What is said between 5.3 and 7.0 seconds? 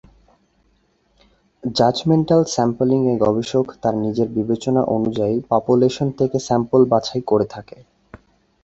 population থেকে sample